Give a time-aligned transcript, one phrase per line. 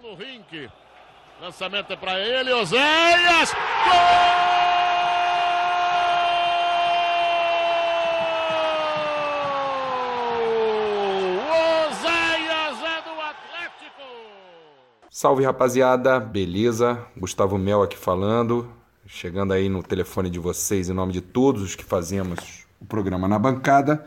[0.00, 0.68] Paulo Rink.
[1.40, 3.52] Lançamento é para ele, Oséias!
[3.52, 4.36] Gol!
[15.08, 17.02] Salve rapaziada, beleza?
[17.16, 18.70] Gustavo Mel aqui falando,
[19.06, 23.26] chegando aí no telefone de vocês em nome de todos os que fazemos o programa
[23.26, 24.04] na bancada.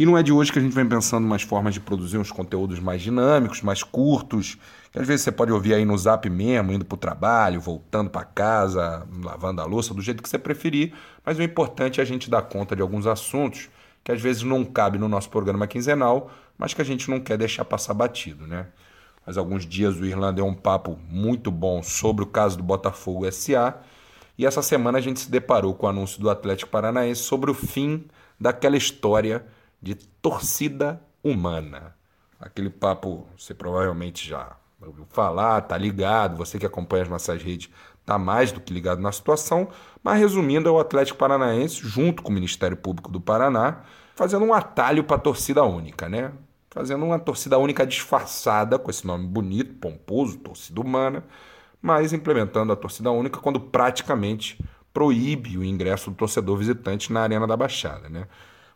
[0.00, 2.32] E não é de hoje que a gente vem pensando umas formas de produzir uns
[2.32, 4.56] conteúdos mais dinâmicos, mais curtos,
[4.90, 8.08] que às vezes você pode ouvir aí no zap mesmo, indo para o trabalho, voltando
[8.08, 10.94] para casa, lavando a louça, do jeito que você preferir.
[11.22, 13.68] Mas o importante é a gente dar conta de alguns assuntos
[14.02, 17.36] que às vezes não cabe no nosso programa quinzenal, mas que a gente não quer
[17.36, 18.68] deixar passar batido, né?
[19.22, 23.30] Faz alguns dias o Irlanda deu um papo muito bom sobre o caso do Botafogo
[23.30, 23.78] SA.
[24.38, 27.54] E essa semana a gente se deparou com o anúncio do Atlético Paranaense sobre o
[27.54, 28.06] fim
[28.40, 29.44] daquela história
[29.80, 31.94] de torcida humana.
[32.38, 37.70] Aquele papo você provavelmente já ouviu falar, tá ligado, você que acompanha as nossas redes
[38.04, 39.68] tá mais do que ligado na situação,
[40.02, 43.82] mas resumindo, é o Atlético Paranaense, junto com o Ministério Público do Paraná,
[44.16, 46.32] fazendo um atalho para a torcida única, né?
[46.70, 51.24] fazendo uma torcida única disfarçada, com esse nome bonito, pomposo, torcida humana,
[51.82, 54.58] mas implementando a torcida única quando praticamente
[54.92, 58.08] proíbe o ingresso do torcedor visitante na Arena da Baixada.
[58.08, 58.26] Né?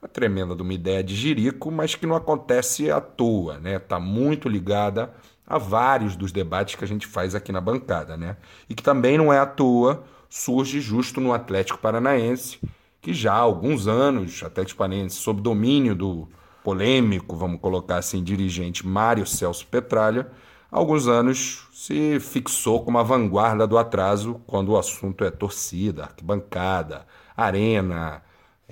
[0.00, 3.76] Uma tremenda de uma ideia de jirico, mas que não acontece à toa, né?
[3.76, 5.12] Está muito ligada
[5.46, 8.36] a vários dos debates que a gente faz aqui na bancada, né?
[8.68, 12.58] E que também não é à toa, surge justo no Atlético Paranaense,
[13.02, 16.28] que já há alguns anos, Atlético Paranaense, sob domínio do
[16.64, 20.30] polêmico, vamos colocar assim, dirigente Mário Celso Petralha,
[20.70, 26.04] há alguns anos se fixou como a vanguarda do atraso quando o assunto é torcida,
[26.04, 28.22] arquibancada, arena,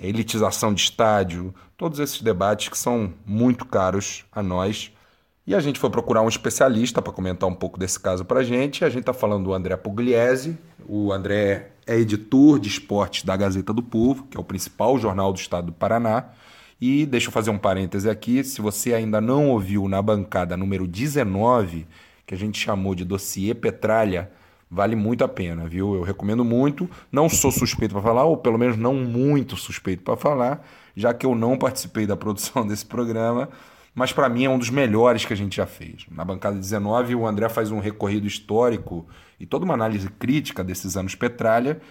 [0.07, 4.91] elitização de estádio, todos esses debates que são muito caros a nós.
[5.45, 8.43] E a gente foi procurar um especialista para comentar um pouco desse caso para a
[8.43, 8.85] gente.
[8.85, 10.57] A gente está falando do André Pugliese.
[10.87, 15.33] O André é editor de esportes da Gazeta do Povo, que é o principal jornal
[15.33, 16.25] do estado do Paraná.
[16.79, 20.87] E deixa eu fazer um parêntese aqui, se você ainda não ouviu na bancada número
[20.87, 21.85] 19,
[22.25, 24.31] que a gente chamou de dossiê Petralha,
[24.69, 25.95] vale muito a pena, viu?
[25.95, 26.89] Eu recomendo muito.
[27.11, 30.65] Não sou suspeito para falar, ou pelo menos não muito suspeito para falar,
[30.95, 33.49] já que eu não participei da produção desse programa,
[33.95, 36.05] mas para mim é um dos melhores que a gente já fez.
[36.11, 39.07] Na bancada 19, o André faz um recorrido histórico
[39.39, 41.81] e toda uma análise crítica desses anos Petralha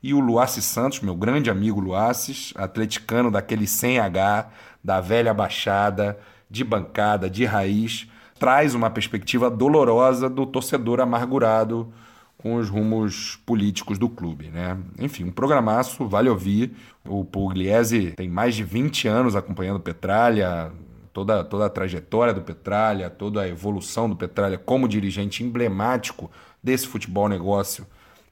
[0.00, 4.46] e o Luassi Santos, meu grande amigo Luassis, atleticano daquele 100H,
[4.82, 6.16] da velha baixada,
[6.48, 11.92] de bancada, de raiz, traz uma perspectiva dolorosa do torcedor amargurado
[12.38, 14.78] com os rumos políticos do clube, né?
[14.98, 16.72] Enfim, um programaço, vale ouvir.
[17.04, 20.72] O Pugliese tem mais de 20 anos acompanhando Petralha,
[21.12, 26.30] toda, toda a trajetória do Petralha, toda a evolução do Petralha como dirigente emblemático
[26.62, 27.84] desse futebol negócio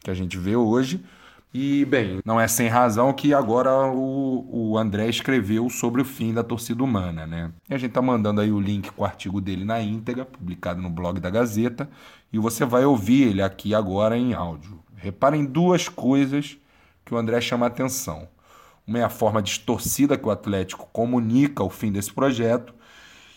[0.04, 1.04] que a gente vê hoje.
[1.54, 6.34] E, bem, não é sem razão que agora o, o André escreveu sobre o fim
[6.34, 7.50] da torcida humana, né?
[7.68, 10.82] E a gente tá mandando aí o link com o artigo dele na íntegra, publicado
[10.82, 11.88] no blog da Gazeta,
[12.32, 14.78] e você vai ouvir ele aqui agora em áudio.
[14.96, 16.58] Reparem duas coisas
[17.04, 18.28] que o André chama a atenção.
[18.86, 22.74] Uma é a forma distorcida que o Atlético comunica o fim desse projeto,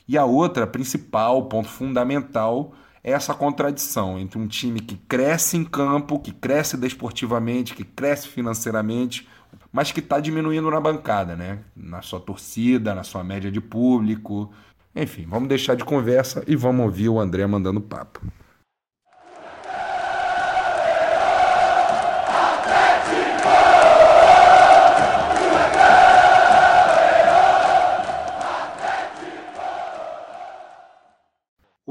[0.08, 2.74] e a outra, principal, ponto fundamental,
[3.04, 9.28] essa contradição entre um time que cresce em campo, que cresce desportivamente, que cresce financeiramente,
[9.72, 11.60] mas que está diminuindo na bancada, né?
[11.76, 14.52] Na sua torcida, na sua média de público.
[14.96, 18.22] Enfim, vamos deixar de conversa e vamos ouvir o André mandando papo.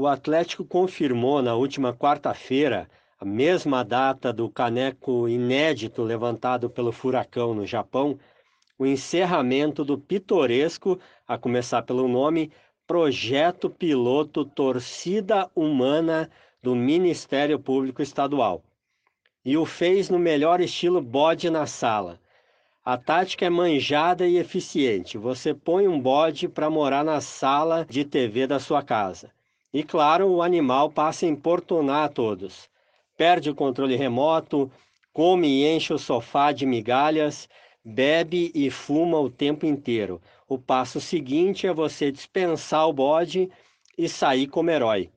[0.01, 2.89] O Atlético confirmou na última quarta-feira,
[3.19, 8.17] a mesma data do caneco inédito levantado pelo furacão no Japão,
[8.77, 12.49] o encerramento do pitoresco, a começar pelo nome,
[12.87, 16.29] Projeto Piloto Torcida Humana
[16.63, 18.63] do Ministério Público Estadual.
[19.43, 22.21] E o fez no melhor estilo bode na sala.
[22.85, 25.17] A tática é manjada e eficiente.
[25.17, 29.37] Você põe um bode para morar na sala de TV da sua casa.
[29.71, 32.67] E claro, o animal passa a importunar a todos.
[33.15, 34.71] Perde o controle remoto,
[35.13, 37.47] come e enche o sofá de migalhas,
[37.85, 40.19] bebe e fuma o tempo inteiro.
[40.47, 43.49] O passo seguinte é você dispensar o bode
[43.95, 45.11] e sair como herói.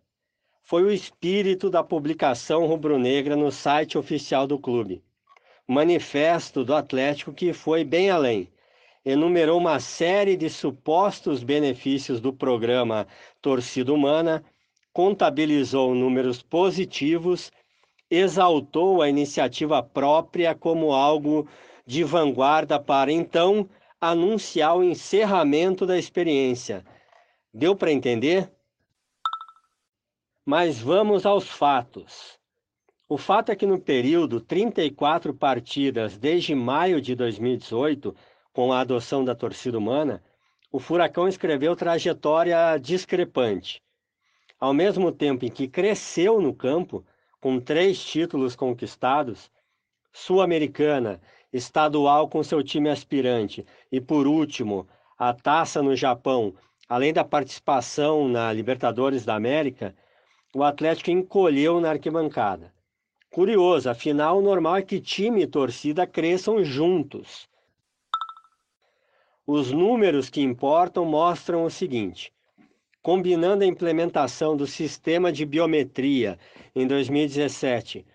[0.63, 5.03] Foi o espírito da publicação rubro-negra no site oficial do clube.
[5.67, 8.49] Manifesto do Atlético que foi bem além
[9.05, 13.07] enumerou uma série de supostos benefícios do programa
[13.41, 14.45] Torcida Humana,
[14.93, 17.51] contabilizou números positivos,
[18.11, 21.49] exaltou a iniciativa própria como algo
[21.87, 23.69] de vanguarda para então
[24.01, 26.85] anunciar o encerramento da experiência.
[27.53, 28.53] Deu para entender?
[30.45, 32.39] Mas vamos aos fatos.
[33.09, 38.15] O fato é que no período 34 partidas desde maio de 2018,
[38.53, 40.23] com a adoção da torcida humana,
[40.71, 43.83] o Furacão escreveu trajetória discrepante.
[44.59, 47.05] Ao mesmo tempo em que cresceu no campo,
[47.41, 49.51] com três títulos conquistados,
[50.13, 51.21] Sul-Americana,
[51.53, 54.87] estadual com seu time aspirante e, por último,
[55.19, 56.55] a taça no Japão,
[56.89, 59.95] além da participação na Libertadores da América,
[60.55, 62.73] o Atlético encolheu na arquibancada.
[63.31, 67.49] Curioso, afinal, o normal é que time e torcida cresçam juntos.
[69.47, 72.33] Os números que importam mostram o seguinte:
[73.03, 76.39] combinando a implementação do sistema de biometria
[76.75, 78.07] em 2017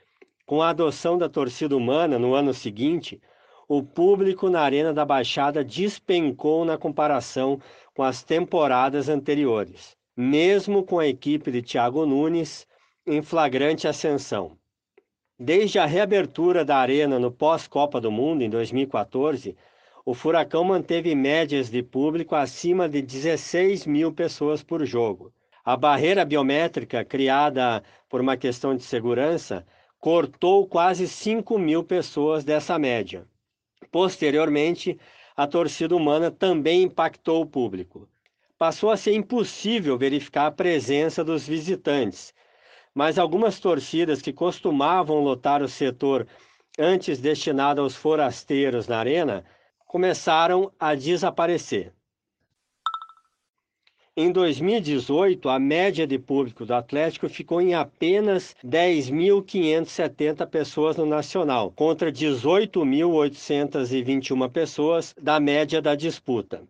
[0.46, 3.22] com a adoção da torcida humana no ano seguinte,
[3.68, 7.60] o público na Arena da Baixada despencou na comparação
[7.94, 12.66] com as temporadas anteriores, mesmo com a equipe de Thiago Nunes
[13.06, 14.58] em flagrante ascensão.
[15.38, 19.54] Desde a reabertura da Arena no pós-Copa do Mundo em 2014,
[20.08, 25.34] o Furacão manteve médias de público acima de 16 mil pessoas por jogo.
[25.66, 29.68] A barreira biométrica, criada por uma questão de segurança,
[30.00, 33.28] cortou quase 5 mil pessoas dessa média.
[33.92, 34.98] Posteriormente,
[35.36, 38.08] a torcida humana também impactou o público.
[38.58, 42.34] Passou a ser impossível verificar a presença dos visitantes,
[42.96, 46.26] mas algumas torcidas que costumavam lotar o setor
[46.80, 49.44] antes destinado aos forasteiros na arena
[49.88, 51.92] começaram a desaparecer.
[54.20, 61.72] Em 2018, a média de público do Atlético ficou em apenas 10.570 pessoas no Nacional,
[61.72, 66.64] contra 18.821 pessoas da média da disputa.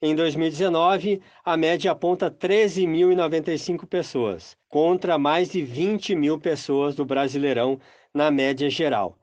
[0.00, 7.80] Em 2019, a média aponta 13.095 pessoas, contra mais de 20 mil pessoas do Brasileirão
[8.14, 9.18] na média geral.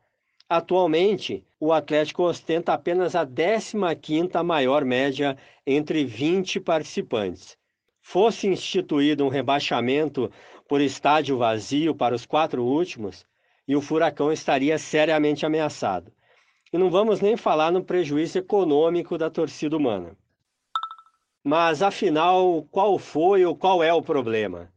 [0.56, 5.36] Atualmente, o Atlético ostenta apenas a 15ª maior média
[5.66, 7.58] entre 20 participantes.
[8.04, 10.30] Fosse instituído um rebaixamento
[10.70, 13.26] por estádio vazio para os quatro últimos,
[13.68, 16.14] e o Furacão estaria seriamente ameaçado.
[16.72, 20.16] E não vamos nem falar no prejuízo econômico da torcida humana.
[21.44, 24.72] Mas afinal, qual foi ou qual é o problema?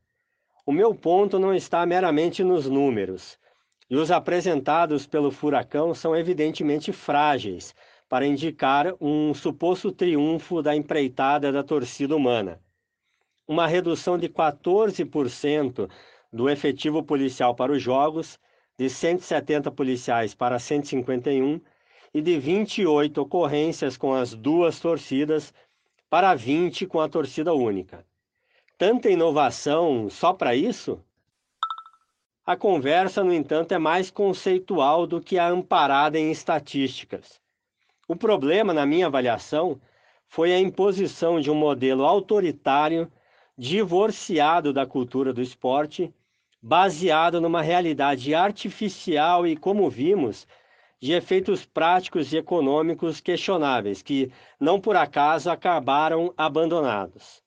[0.65, 3.39] O meu ponto não está meramente nos números,
[3.89, 7.75] e os apresentados pelo furacão são evidentemente frágeis
[8.09, 12.61] para indicar um suposto triunfo da empreitada da torcida humana.
[13.47, 15.89] Uma redução de 14%
[16.33, 18.39] do efetivo policial para os jogos,
[18.79, 21.61] de 170 policiais para 151
[22.13, 25.53] e de 28 ocorrências com as duas torcidas
[26.11, 28.05] para 20 com a torcida única.
[28.77, 31.03] Tanta inovação só para isso?
[32.47, 37.41] A conversa, no entanto, é mais conceitual do que a amparada em estatísticas.
[38.07, 39.81] O problema, na minha avaliação,
[40.29, 43.11] foi a imposição de um modelo autoritário,
[43.59, 46.15] divorciado da cultura do esporte,
[46.63, 50.47] baseado numa realidade artificial e, como vimos,
[51.01, 57.43] de efeitos práticos e econômicos questionáveis, que, não por acaso, acabaram abandonados.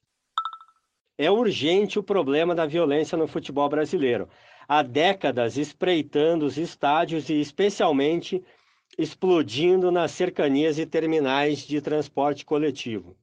[1.17, 4.27] É urgente o problema da violência no futebol brasileiro
[4.69, 8.43] há décadas espreitando os estádios e, especialmente,
[8.99, 13.17] explodindo nas cercanias e terminais de transporte coletivo.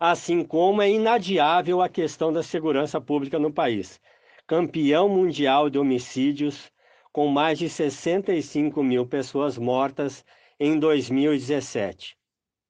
[0.00, 4.00] Assim como é inadiável a questão da segurança pública no país,
[4.48, 6.72] campeão mundial de homicídios,
[7.12, 10.24] com mais de 65 mil pessoas mortas
[10.58, 12.16] em 2017.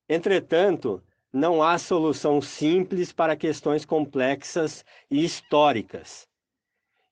[0.06, 6.28] Entretanto, não há solução simples para questões complexas e históricas.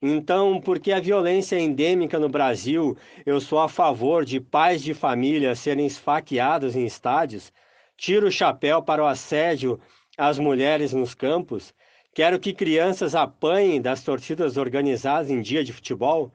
[0.01, 4.95] Então, porque a violência é endêmica no Brasil, eu sou a favor de pais de
[4.95, 7.53] família serem esfaqueados em estádios,
[7.97, 9.81] tiro o chapéu para o assédio
[10.17, 11.75] às mulheres nos campos,
[12.15, 16.31] quero que crianças apanhem das torcidas organizadas em dia de futebol.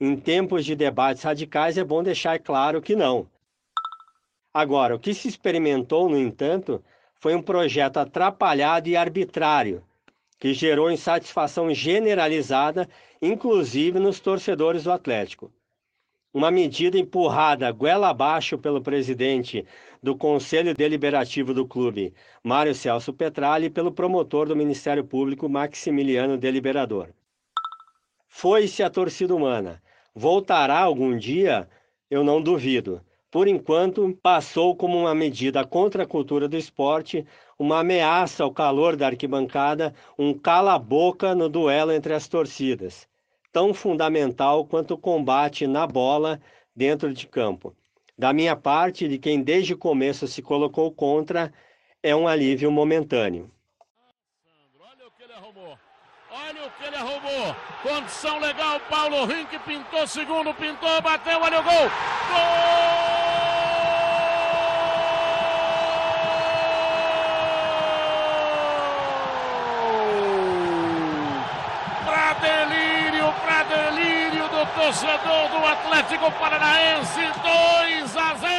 [0.00, 3.28] Em tempos de debates radicais é bom deixar claro que não.
[4.54, 6.82] Agora, o que se experimentou, no entanto,
[7.16, 9.82] foi um projeto atrapalhado e arbitrário
[10.40, 12.88] que gerou insatisfação generalizada,
[13.22, 15.52] inclusive nos torcedores do Atlético.
[16.32, 19.66] uma medida empurrada goela abaixo pelo presidente
[20.02, 26.38] do Conselho Deliberativo do clube, Mário Celso Petralli, e pelo promotor do Ministério Público, Maximiliano
[26.38, 27.08] Deliberador.
[28.28, 29.82] Foi-se a torcida humana.
[30.14, 31.68] Voltará algum dia?
[32.08, 33.02] Eu não duvido.
[33.30, 37.24] Por enquanto, passou como uma medida contra a cultura do esporte,
[37.58, 43.08] uma ameaça ao calor da arquibancada, um cala-boca no duelo entre as torcidas
[43.52, 46.40] tão fundamental quanto o combate na bola
[46.74, 47.74] dentro de campo.
[48.16, 51.52] Da minha parte, de quem desde o começo se colocou contra,
[52.02, 53.50] é um alívio momentâneo.
[54.78, 55.78] Olha o que ele arrumou.
[56.30, 57.56] Olha o que ele arrumou.
[57.82, 58.78] Condição legal.
[58.88, 61.72] Paulo Rink pintou segundo, pintou, bateu, olha o gol.
[61.72, 62.89] Gol!
[74.90, 78.49] Torcedor do Atlético Paranaense, 2 a 0.